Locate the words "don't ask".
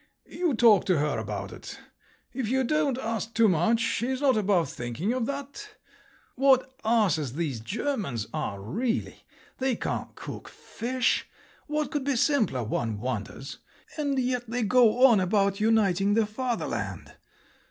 2.63-3.35